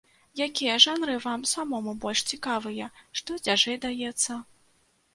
[0.45, 2.91] Якія жанры вам самому больш цікавыя,
[3.23, 4.45] што цяжэй даецца?